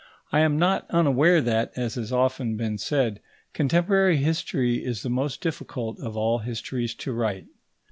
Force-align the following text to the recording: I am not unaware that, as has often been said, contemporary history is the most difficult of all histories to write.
I 0.31 0.39
am 0.39 0.57
not 0.57 0.87
unaware 0.89 1.41
that, 1.41 1.73
as 1.75 1.93
has 1.93 2.11
often 2.11 2.57
been 2.57 2.79
said, 2.79 3.21
contemporary 3.53 4.17
history 4.17 4.83
is 4.83 5.03
the 5.03 5.11
most 5.11 5.41
difficult 5.41 5.99
of 5.99 6.17
all 6.17 6.39
histories 6.39 6.95
to 6.95 7.11
write. 7.13 7.45